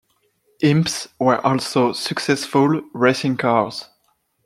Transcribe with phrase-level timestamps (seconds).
[0.63, 3.85] Imps were also successful racing cars.